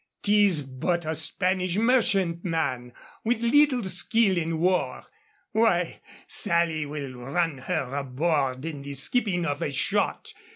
[0.23, 2.91] 'Tis but a Spanish merchantman,
[3.23, 5.03] with little skill in war.
[5.51, 10.33] Why, Sally will run her aboard in the skipping of a shot.